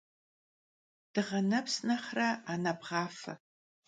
Dığe 1.13 1.39
neps 1.49 1.75
nexhre 1.87 2.29
ane 2.51 2.73
bğafe. 2.79 3.33